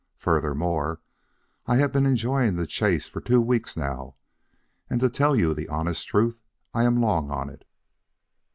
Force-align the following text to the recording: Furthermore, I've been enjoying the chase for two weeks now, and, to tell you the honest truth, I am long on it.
Furthermore, 0.17 0.99
I've 1.67 1.91
been 1.91 2.07
enjoying 2.07 2.55
the 2.55 2.65
chase 2.65 3.07
for 3.07 3.21
two 3.21 3.39
weeks 3.39 3.77
now, 3.77 4.15
and, 4.89 4.99
to 4.99 5.11
tell 5.11 5.35
you 5.35 5.53
the 5.53 5.67
honest 5.69 6.07
truth, 6.07 6.41
I 6.73 6.85
am 6.85 6.99
long 6.99 7.29
on 7.29 7.51
it. 7.51 7.65